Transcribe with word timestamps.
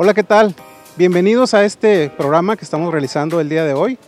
Hola, 0.00 0.14
¿qué 0.14 0.22
tal? 0.22 0.54
Bienvenidos 0.96 1.54
a 1.54 1.64
este 1.64 2.08
programa 2.08 2.56
que 2.56 2.64
estamos 2.64 2.92
realizando 2.92 3.40
el 3.40 3.48
día 3.48 3.64
de 3.64 3.74
hoy, 3.74 3.98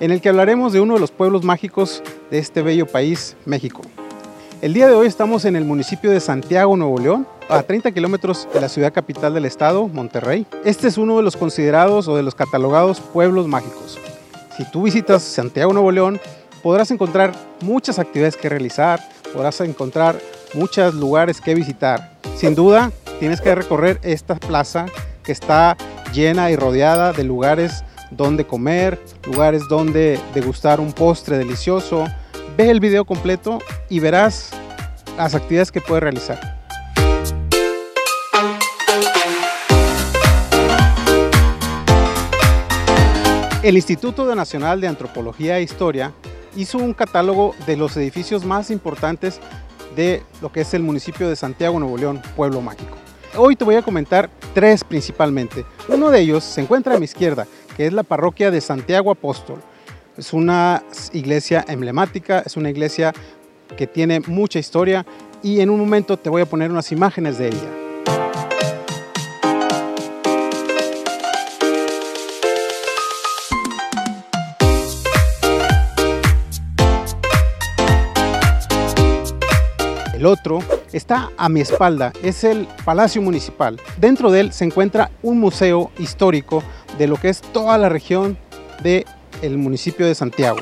en 0.00 0.10
el 0.10 0.20
que 0.20 0.28
hablaremos 0.28 0.72
de 0.72 0.80
uno 0.80 0.94
de 0.94 1.00
los 1.00 1.12
pueblos 1.12 1.44
mágicos 1.44 2.02
de 2.32 2.40
este 2.40 2.62
bello 2.62 2.84
país, 2.84 3.36
México. 3.44 3.82
El 4.60 4.74
día 4.74 4.88
de 4.88 4.96
hoy 4.96 5.06
estamos 5.06 5.44
en 5.44 5.54
el 5.54 5.64
municipio 5.64 6.10
de 6.10 6.18
Santiago, 6.18 6.76
Nuevo 6.76 6.98
León, 6.98 7.28
a 7.48 7.62
30 7.62 7.92
kilómetros 7.92 8.48
de 8.52 8.60
la 8.60 8.68
ciudad 8.68 8.92
capital 8.92 9.34
del 9.34 9.44
estado, 9.44 9.86
Monterrey. 9.86 10.48
Este 10.64 10.88
es 10.88 10.98
uno 10.98 11.16
de 11.16 11.22
los 11.22 11.36
considerados 11.36 12.08
o 12.08 12.16
de 12.16 12.24
los 12.24 12.34
catalogados 12.34 12.98
pueblos 12.98 13.46
mágicos. 13.46 14.00
Si 14.56 14.68
tú 14.72 14.82
visitas 14.82 15.22
Santiago, 15.22 15.72
Nuevo 15.72 15.92
León, 15.92 16.18
podrás 16.60 16.90
encontrar 16.90 17.32
muchas 17.60 18.00
actividades 18.00 18.36
que 18.36 18.48
realizar, 18.48 18.98
podrás 19.32 19.60
encontrar 19.60 20.18
muchos 20.54 20.96
lugares 20.96 21.40
que 21.40 21.54
visitar. 21.54 22.14
Sin 22.34 22.56
duda, 22.56 22.90
tienes 23.20 23.40
que 23.40 23.54
recorrer 23.54 24.00
esta 24.02 24.34
plaza 24.34 24.86
que 25.26 25.32
está 25.32 25.76
llena 26.14 26.50
y 26.50 26.56
rodeada 26.56 27.12
de 27.12 27.24
lugares 27.24 27.84
donde 28.10 28.46
comer, 28.46 28.98
lugares 29.24 29.62
donde 29.68 30.18
degustar 30.32 30.80
un 30.80 30.92
postre 30.92 31.36
delicioso. 31.36 32.06
Ve 32.56 32.70
el 32.70 32.80
video 32.80 33.04
completo 33.04 33.58
y 33.90 34.00
verás 34.00 34.50
las 35.18 35.34
actividades 35.34 35.72
que 35.72 35.80
puedes 35.80 36.02
realizar. 36.02 36.56
El 43.62 43.74
Instituto 43.74 44.32
Nacional 44.32 44.80
de 44.80 44.86
Antropología 44.86 45.58
e 45.58 45.62
Historia 45.62 46.12
hizo 46.54 46.78
un 46.78 46.94
catálogo 46.94 47.54
de 47.66 47.76
los 47.76 47.96
edificios 47.96 48.44
más 48.44 48.70
importantes 48.70 49.40
de 49.96 50.22
lo 50.40 50.52
que 50.52 50.60
es 50.60 50.72
el 50.72 50.84
municipio 50.84 51.28
de 51.28 51.34
Santiago, 51.34 51.80
Nuevo 51.80 51.98
León, 51.98 52.22
Pueblo 52.36 52.60
Mágico. 52.60 52.96
Hoy 53.38 53.54
te 53.54 53.64
voy 53.64 53.74
a 53.74 53.82
comentar 53.82 54.30
tres 54.54 54.82
principalmente. 54.82 55.66
Uno 55.88 56.10
de 56.10 56.20
ellos 56.20 56.42
se 56.42 56.62
encuentra 56.62 56.94
a 56.94 56.98
mi 56.98 57.04
izquierda, 57.04 57.46
que 57.76 57.86
es 57.86 57.92
la 57.92 58.02
parroquia 58.02 58.50
de 58.50 58.62
Santiago 58.62 59.10
Apóstol. 59.10 59.60
Es 60.16 60.32
una 60.32 60.82
iglesia 61.12 61.62
emblemática, 61.68 62.42
es 62.46 62.56
una 62.56 62.70
iglesia 62.70 63.12
que 63.76 63.86
tiene 63.86 64.20
mucha 64.20 64.58
historia 64.58 65.04
y 65.42 65.60
en 65.60 65.68
un 65.68 65.78
momento 65.78 66.16
te 66.16 66.30
voy 66.30 66.40
a 66.40 66.46
poner 66.46 66.70
unas 66.70 66.90
imágenes 66.92 67.36
de 67.36 67.48
ella. 67.48 67.85
El 80.26 80.32
otro 80.32 80.58
está 80.92 81.30
a 81.36 81.48
mi 81.48 81.60
espalda, 81.60 82.12
es 82.20 82.42
el 82.42 82.66
Palacio 82.84 83.22
Municipal. 83.22 83.80
Dentro 83.96 84.32
de 84.32 84.40
él 84.40 84.52
se 84.52 84.64
encuentra 84.64 85.12
un 85.22 85.38
museo 85.38 85.92
histórico 86.00 86.64
de 86.98 87.06
lo 87.06 87.14
que 87.14 87.28
es 87.28 87.40
toda 87.40 87.78
la 87.78 87.88
región 87.88 88.36
del 88.82 89.06
el 89.40 89.56
municipio 89.56 90.04
de 90.04 90.16
Santiago. 90.16 90.58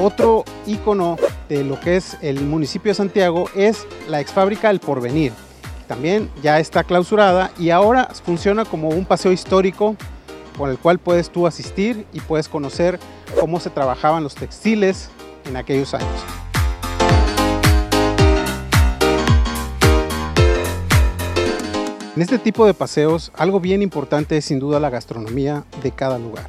Otro 0.00 0.44
icono 0.66 1.18
de 1.50 1.62
lo 1.62 1.78
que 1.78 1.96
es 1.96 2.16
el 2.22 2.40
municipio 2.40 2.90
de 2.90 2.94
Santiago 2.94 3.50
es 3.54 3.86
la 4.08 4.22
ex 4.22 4.32
fábrica 4.32 4.70
El 4.70 4.80
Porvenir. 4.80 5.34
También 5.86 6.30
ya 6.42 6.58
está 6.60 6.82
clausurada 6.84 7.50
y 7.58 7.70
ahora 7.70 8.08
funciona 8.24 8.64
como 8.64 8.88
un 8.88 9.04
paseo 9.04 9.32
histórico 9.32 9.96
con 10.56 10.70
el 10.70 10.78
cual 10.78 10.98
puedes 10.98 11.30
tú 11.30 11.46
asistir 11.46 12.06
y 12.12 12.20
puedes 12.20 12.48
conocer 12.48 12.98
cómo 13.38 13.60
se 13.60 13.70
trabajaban 13.70 14.22
los 14.22 14.34
textiles 14.34 15.10
en 15.46 15.56
aquellos 15.56 15.92
años. 15.94 16.08
En 22.16 22.22
este 22.22 22.38
tipo 22.38 22.64
de 22.64 22.74
paseos, 22.74 23.32
algo 23.34 23.58
bien 23.58 23.82
importante 23.82 24.36
es 24.36 24.44
sin 24.44 24.60
duda 24.60 24.78
la 24.78 24.88
gastronomía 24.88 25.64
de 25.82 25.90
cada 25.90 26.16
lugar. 26.16 26.48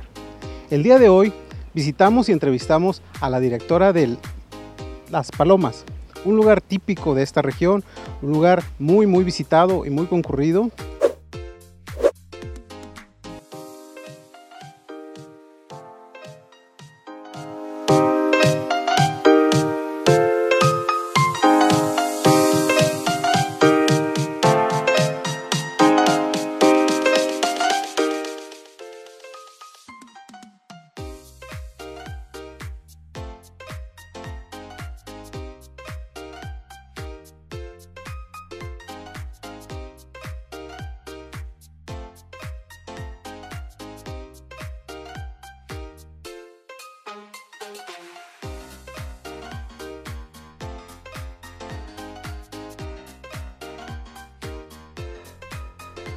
El 0.69 0.83
día 0.83 0.99
de 0.99 1.09
hoy 1.09 1.33
visitamos 1.73 2.29
y 2.29 2.31
entrevistamos 2.31 3.01
a 3.19 3.31
la 3.31 3.39
directora 3.39 3.91
de 3.91 4.15
Las 5.09 5.31
Palomas, 5.31 5.83
un 6.25 6.35
lugar 6.35 6.61
típico 6.61 7.15
de 7.15 7.23
esta 7.23 7.41
región, 7.41 7.83
un 8.21 8.31
lugar 8.31 8.63
muy 8.79 9.07
muy 9.07 9.23
visitado 9.23 9.85
y 9.85 9.89
muy 9.89 10.07
concurrido 10.07 10.71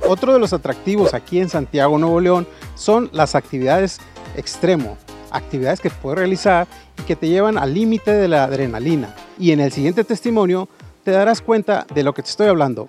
Otro 0.09 0.33
de 0.33 0.39
los 0.39 0.55
atractivos 0.55 1.13
aquí 1.13 1.39
en 1.39 1.51
Santiago, 1.51 1.99
Nuevo 1.99 2.19
León, 2.19 2.47
son 2.77 3.11
las 3.13 3.35
actividades 3.35 4.01
extremo, 4.39 4.97
actividades 5.31 5.81
que 5.81 5.91
puedes 5.91 6.19
realizar 6.19 6.67
y 6.99 7.03
que 7.03 7.15
te 7.15 7.29
llevan 7.29 7.59
al 7.59 7.75
límite 7.75 8.13
de 8.13 8.27
la 8.27 8.45
adrenalina. 8.45 9.15
Y 9.39 9.53
en 9.53 9.61
el 9.61 9.71
siguiente 9.71 10.05
testimonio 10.05 10.67
te 11.05 11.11
darás 11.11 11.43
cuenta 11.43 11.87
de 11.95 12.03
lo 12.05 12.15
que 12.15 12.23
te 12.23 12.31
estoy 12.31 12.49
hablando. 12.49 12.89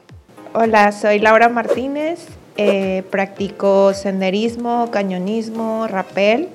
Hola, 0.53 0.93
soy 0.93 1.19
Laura 1.19 1.49
Martínez, 1.49 2.25
eh, 2.55 3.03
practico 3.11 3.93
senderismo, 3.93 4.89
cañonismo, 4.89 5.87
rappel 5.89 6.47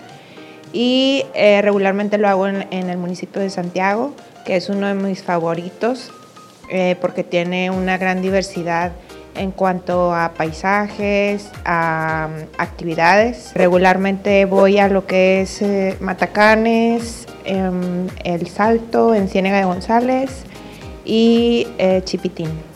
y 0.72 1.26
eh, 1.34 1.60
regularmente 1.60 2.16
lo 2.16 2.26
hago 2.26 2.46
en, 2.46 2.72
el 2.72 2.96
municipio 2.96 3.42
de 3.42 3.50
Santiago, 3.50 4.14
que 4.46 4.56
es 4.56 4.70
uno 4.70 4.86
de 4.86 4.94
mis 4.94 5.22
favoritos 5.22 6.10
eh, 6.70 6.96
porque 7.02 7.22
tiene 7.22 7.70
una 7.70 7.98
gran 7.98 8.22
diversidad 8.22 8.92
en 9.34 9.50
cuanto 9.50 10.14
a 10.14 10.32
paisajes, 10.34 11.50
a 11.64 12.28
um, 12.28 12.46
actividades. 12.58 13.52
Regularmente 13.54 14.44
voy 14.44 14.78
a 14.78 14.88
lo 14.88 15.06
que 15.06 15.42
es 15.42 15.62
eh, 15.62 15.96
Matacanes, 16.00 17.26
em, 17.44 18.08
El 18.24 18.46
Salto 18.48 19.14
en 19.14 19.28
Ciénega 19.28 19.58
de 19.58 19.64
González 19.64 20.44
y 21.04 21.68
eh, 21.78 22.02
Chipitín. 22.04 22.73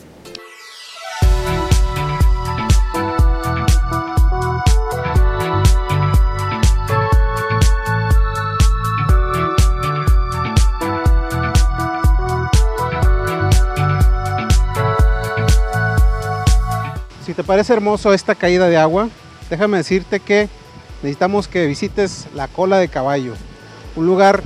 Te 17.39 17.45
parece 17.45 17.71
hermoso 17.71 18.13
esta 18.13 18.35
caída 18.35 18.67
de 18.67 18.75
agua, 18.75 19.07
déjame 19.49 19.77
decirte 19.77 20.19
que 20.19 20.49
necesitamos 21.01 21.47
que 21.47 21.67
visites 21.67 22.27
la 22.35 22.49
cola 22.49 22.79
de 22.79 22.89
caballo, 22.89 23.33
un 23.95 24.05
lugar 24.05 24.43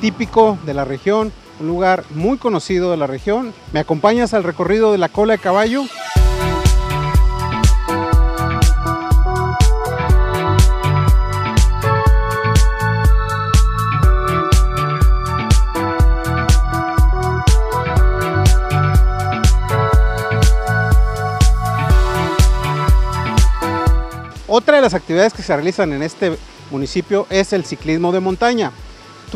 típico 0.00 0.56
de 0.64 0.72
la 0.72 0.84
región, 0.84 1.32
un 1.58 1.66
lugar 1.66 2.04
muy 2.10 2.38
conocido 2.38 2.92
de 2.92 2.98
la 2.98 3.08
región. 3.08 3.52
¿Me 3.72 3.80
acompañas 3.80 4.32
al 4.32 4.44
recorrido 4.44 4.92
de 4.92 4.98
la 4.98 5.08
cola 5.08 5.32
de 5.32 5.38
caballo? 5.40 5.82
Otra 24.52 24.74
de 24.74 24.82
las 24.82 24.94
actividades 24.94 25.32
que 25.32 25.44
se 25.44 25.54
realizan 25.54 25.92
en 25.92 26.02
este 26.02 26.36
municipio 26.72 27.24
es 27.30 27.52
el 27.52 27.64
ciclismo 27.64 28.10
de 28.10 28.18
montaña. 28.18 28.72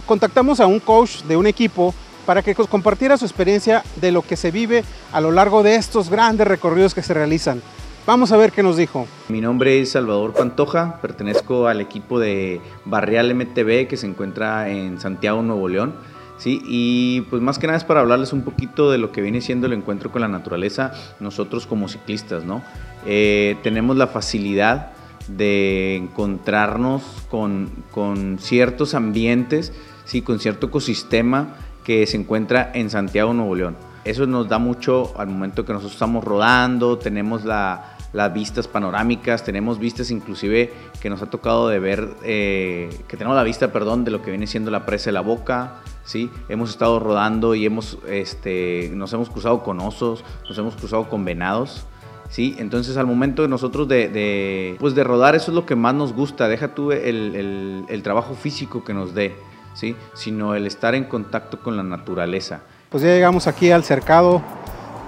Contactamos 0.07 0.59
a 0.59 0.67
un 0.67 0.81
coach 0.81 1.23
de 1.23 1.37
un 1.37 1.47
equipo 1.47 1.95
para 2.27 2.43
que 2.43 2.53
compartiera 2.57 3.17
su 3.17 3.25
experiencia 3.25 3.85
de 4.01 4.11
lo 4.11 4.23
que 4.23 4.35
se 4.35 4.51
vive 4.51 4.83
a 5.13 5.21
lo 5.21 5.31
largo 5.31 5.63
de 5.63 5.77
estos 5.77 6.11
grandes 6.11 6.49
recorridos 6.49 6.97
que 6.97 7.03
se 7.05 7.15
realizan. 7.15 7.63
Vamos 8.09 8.33
a 8.33 8.37
ver 8.37 8.51
qué 8.51 8.65
nos 8.65 8.77
dijo. 8.77 9.07
Mi 9.29 9.41
nombre 9.41 9.81
es 9.81 9.93
Salvador 9.93 10.33
Pantoja, 10.33 10.99
pertenezco 11.01 11.69
al 11.69 11.81
equipo 11.81 12.19
de 12.19 12.61
Barrial 12.85 13.33
MTV 13.37 13.87
que 13.87 13.97
se 13.97 14.09
encuentra 14.09 14.69
en 14.69 14.99
Santiago, 14.99 15.43
Nuevo 15.43 15.69
León. 15.69 15.95
Sí, 16.39 16.61
y 16.67 17.21
pues 17.31 17.41
más 17.41 17.61
que 17.61 17.69
nada 17.69 17.79
es 17.79 17.85
para 17.85 18.01
hablarles 18.01 18.33
un 18.33 18.43
poquito 18.43 18.91
de 18.91 18.99
lo 18.99 19.13
que 19.13 19.21
viene 19.21 19.41
siendo 19.41 19.69
el 19.69 19.75
encuentro 19.75 20.11
con 20.11 20.23
la 20.23 20.29
naturaleza, 20.29 20.93
nosotros 21.21 21.69
como 21.69 21.87
ciclistas, 21.89 22.43
¿no? 22.43 22.65
Eh, 23.07 23.57
tenemos 23.63 23.97
la 23.97 24.09
facilidad 24.09 24.94
de 25.29 25.97
encontrarnos 25.97 27.03
con, 27.31 27.71
con 27.91 28.39
ciertos 28.39 28.95
ambientes, 28.95 29.73
sí, 30.05 30.23
con 30.23 30.39
cierto 30.39 30.67
ecosistema 30.67 31.57
que 31.85 32.07
se 32.07 32.17
encuentra 32.17 32.71
en 32.75 32.91
Santiago, 32.91 33.33
Nuevo 33.35 33.55
León. 33.55 33.77
Eso 34.05 34.27
nos 34.27 34.49
da 34.49 34.59
mucho 34.59 35.15
al 35.19 35.29
momento 35.29 35.65
que 35.65 35.73
nosotros 35.73 35.95
estamos 35.95 36.25
rodando, 36.25 36.99
tenemos 36.99 37.45
la, 37.45 37.97
las 38.15 38.33
vistas 38.33 38.69
panorámicas, 38.69 39.45
tenemos 39.45 39.79
vistas 39.79 40.11
inclusive 40.11 40.73
que 41.01 41.11
nos 41.11 41.21
ha 41.21 41.27
tocado 41.27 41.69
de 41.69 41.81
ver, 41.81 42.11
eh, 42.23 42.89
que 43.09 43.17
tenemos 43.17 43.37
la 43.37 43.43
vista, 43.43 43.73
perdón, 43.73 44.05
de 44.05 44.13
lo 44.13 44.23
que 44.23 44.31
viene 44.31 44.47
siendo 44.47 44.71
la 44.71 44.87
presa 44.87 45.07
de 45.07 45.13
la 45.13 45.21
boca, 45.21 45.77
¿sí? 46.05 46.31
Hemos 46.49 46.71
estado 46.71 47.01
rodando 47.01 47.55
y 47.55 47.67
hemos, 47.67 47.99
este, 48.09 48.91
nos 48.95 49.13
hemos 49.13 49.31
cruzado 49.31 49.63
con 49.63 49.81
osos, 49.81 50.25
nos 50.49 50.57
hemos 50.57 50.77
cruzado 50.77 51.09
con 51.09 51.25
venados, 51.25 51.87
¿sí? 52.35 52.57
Entonces 52.59 52.97
al 52.97 53.07
momento 53.07 53.43
de 53.43 53.49
nosotros 53.49 53.87
de, 53.87 54.77
pues 54.81 54.97
de 54.97 55.05
rodar, 55.05 55.37
eso 55.37 55.53
es 55.53 55.55
lo 55.55 55.67
que 55.67 55.77
más 55.77 55.95
nos 55.95 56.13
gusta, 56.13 56.49
deja 56.49 56.75
tú 56.75 56.91
el, 56.91 57.37
el, 57.37 57.85
el 57.89 58.03
trabajo 58.03 58.35
físico 58.35 58.83
que 58.83 58.93
nos 58.93 59.15
dé, 59.15 59.37
¿sí? 59.75 59.95
Sino 60.15 60.57
el 60.57 60.67
estar 60.67 60.97
en 60.97 61.05
contacto 61.05 61.61
con 61.61 61.77
la 61.77 61.85
naturaleza 61.85 62.63
pues 62.95 63.03
ya 63.03 63.11
llegamos 63.11 63.49
aquí 63.49 63.73
al 63.73 63.83
cercado 63.83 64.41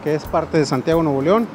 que 0.03 0.17
es 0.17 0.25
parte 0.25 0.59
de 0.59 0.67
Santiago 0.67 1.05
Nuevo 1.05 1.23
León 1.23 1.47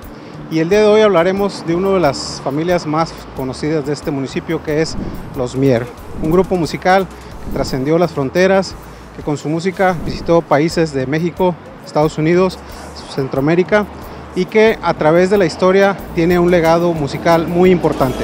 y 0.49 0.59
el 0.59 0.69
día 0.69 0.79
de 0.79 0.87
hoy 0.87 1.01
hablaremos 1.01 1.65
de 1.67 1.75
una 1.75 1.89
de 1.89 1.99
las 1.99 2.39
familias 2.41 2.87
más 2.87 3.13
conocidas 3.35 3.85
de 3.85 3.91
este 3.91 4.11
municipio 4.11 4.63
que 4.63 4.81
es 4.81 4.95
Los 5.35 5.57
Mier, 5.57 5.85
un 6.23 6.31
grupo 6.31 6.55
musical 6.55 7.05
que 7.05 7.51
trascendió 7.53 7.97
las 7.97 8.13
fronteras, 8.13 8.75
que 9.17 9.23
con 9.23 9.35
su 9.35 9.49
música 9.49 9.97
visitó 10.05 10.41
países 10.41 10.93
de 10.93 11.05
México, 11.05 11.53
Estados 11.85 12.17
Unidos, 12.17 12.57
Centroamérica 13.13 13.85
y 14.35 14.45
que 14.45 14.77
a 14.81 14.93
través 14.93 15.29
de 15.29 15.37
la 15.37 15.45
historia 15.45 15.97
tiene 16.15 16.39
un 16.39 16.51
legado 16.51 16.93
musical 16.93 17.47
muy 17.47 17.71
importante. 17.71 18.23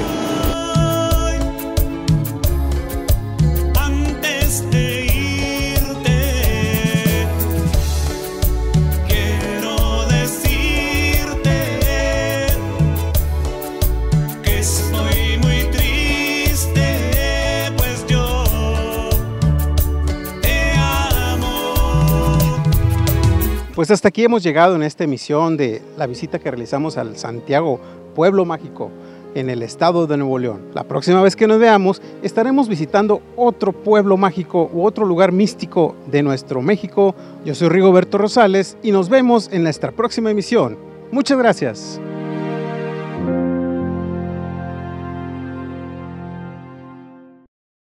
Pues 23.77 23.91
hasta 23.91 24.07
aquí 24.07 24.23
hemos 24.23 24.41
llegado 24.41 24.75
en 24.75 24.81
esta 24.81 25.03
emisión 25.03 25.55
de 25.55 25.83
la 25.99 26.07
visita 26.07 26.39
que 26.39 26.49
realizamos 26.49 26.97
al 26.97 27.15
Santiago, 27.15 27.79
Pueblo 28.15 28.43
Mágico, 28.43 28.89
en 29.35 29.51
el 29.51 29.61
estado 29.61 30.07
de 30.07 30.17
Nuevo 30.17 30.39
León. 30.39 30.63
La 30.73 30.83
próxima 30.83 31.21
vez 31.21 31.35
que 31.35 31.45
nos 31.45 31.59
veamos 31.59 32.01
estaremos 32.23 32.67
visitando 32.69 33.21
otro 33.35 33.73
pueblo 33.73 34.17
mágico 34.17 34.67
u 34.73 34.83
otro 34.83 35.05
lugar 35.05 35.31
místico 35.31 35.95
de 36.09 36.23
nuestro 36.23 36.59
México. 36.63 37.13
Yo 37.45 37.53
soy 37.53 37.69
Rigoberto 37.69 38.17
Rosales 38.17 38.77
y 38.81 38.91
nos 38.91 39.09
vemos 39.09 39.47
en 39.53 39.61
nuestra 39.61 39.91
próxima 39.91 40.31
emisión. 40.31 40.75
Muchas 41.11 41.37
gracias. 41.37 42.01